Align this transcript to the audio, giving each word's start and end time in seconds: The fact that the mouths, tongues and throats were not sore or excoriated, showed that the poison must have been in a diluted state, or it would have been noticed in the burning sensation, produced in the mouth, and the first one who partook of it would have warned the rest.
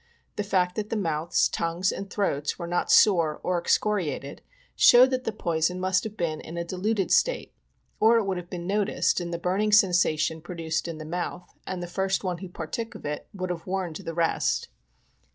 The 0.35 0.43
fact 0.43 0.73
that 0.77 0.89
the 0.89 0.95
mouths, 0.95 1.47
tongues 1.47 1.91
and 1.91 2.09
throats 2.09 2.57
were 2.57 2.65
not 2.65 2.89
sore 2.91 3.39
or 3.43 3.59
excoriated, 3.61 4.41
showed 4.75 5.11
that 5.11 5.25
the 5.25 5.31
poison 5.31 5.79
must 5.79 6.03
have 6.05 6.17
been 6.17 6.41
in 6.41 6.57
a 6.57 6.63
diluted 6.63 7.11
state, 7.11 7.53
or 7.99 8.17
it 8.17 8.23
would 8.23 8.37
have 8.37 8.49
been 8.49 8.65
noticed 8.65 9.21
in 9.21 9.29
the 9.29 9.37
burning 9.37 9.71
sensation, 9.71 10.41
produced 10.41 10.87
in 10.87 10.97
the 10.97 11.05
mouth, 11.05 11.53
and 11.67 11.83
the 11.83 11.87
first 11.87 12.23
one 12.23 12.39
who 12.39 12.49
partook 12.49 12.95
of 12.95 13.05
it 13.05 13.27
would 13.31 13.51
have 13.51 13.67
warned 13.67 13.97
the 13.97 14.15
rest. 14.15 14.69